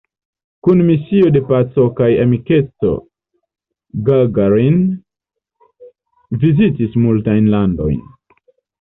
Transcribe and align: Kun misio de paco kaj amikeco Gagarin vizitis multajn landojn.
Kun 0.67 0.79
misio 0.85 1.27
de 1.35 1.41
paco 1.51 1.85
kaj 1.99 2.07
amikeco 2.23 2.95
Gagarin 4.09 4.83
vizitis 6.47 7.01
multajn 7.09 7.57
landojn. 7.59 8.05